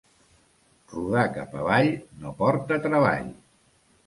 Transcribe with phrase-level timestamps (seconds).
[0.93, 1.93] Rodar cap avall
[2.25, 3.31] no porta treball.